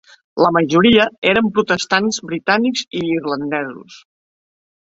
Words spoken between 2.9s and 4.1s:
i irlandesos.